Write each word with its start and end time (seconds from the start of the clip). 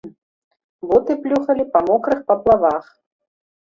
Боты 0.93 1.17
плюхалі 1.27 1.69
па 1.77 1.85
мокрых 1.89 2.19
паплавах. 2.35 2.85